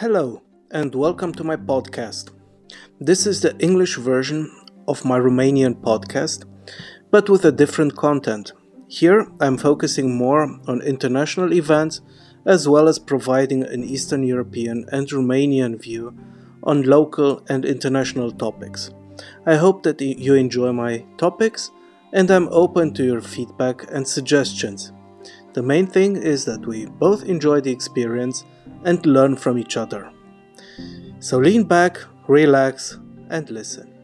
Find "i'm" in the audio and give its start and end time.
9.40-9.58, 22.30-22.46